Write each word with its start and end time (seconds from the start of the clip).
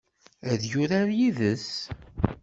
Ad 0.51 0.61
yurar 0.71 1.07
yid-s? 1.17 1.67